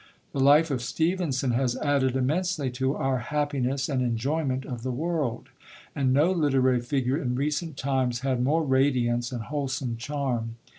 The 0.31 0.39
life 0.39 0.71
of 0.71 0.81
Stevenson 0.81 1.51
has 1.51 1.77
added 1.77 2.15
immensely 2.15 2.71
to 2.71 2.95
our 2.95 3.19
happiness 3.19 3.87
and 3.87 4.01
enjoyment 4.01 4.65
of 4.65 4.81
the 4.81 4.89
world, 4.89 5.49
and 5.95 6.11
no 6.11 6.31
literary 6.31 6.81
figure 6.81 7.21
in 7.21 7.35
recent 7.35 7.77
times 7.77 8.21
had 8.21 8.41
more 8.41 8.63
radiance 8.63 9.31
and 9.31 9.43
wholesome 9.43 9.97
charm. 9.97 10.55